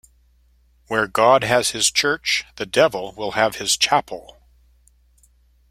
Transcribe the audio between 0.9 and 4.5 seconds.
God has his church, the devil will have his chapel.